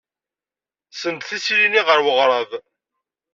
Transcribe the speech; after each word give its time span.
Senndet 0.91 1.31
isili-nni 1.37 1.81
ɣer 1.87 1.99
uɣrab. 2.11 2.51